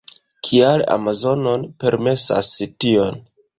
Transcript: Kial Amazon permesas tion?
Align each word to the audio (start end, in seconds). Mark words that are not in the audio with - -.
Kial 0.47 0.83
Amazon 0.95 1.45
permesas 1.85 2.53
tion? 2.65 3.25